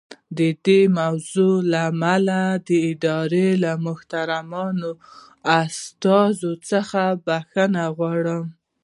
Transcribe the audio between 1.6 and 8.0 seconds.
له امله د ادارې له محترمو استازو څخه بښنه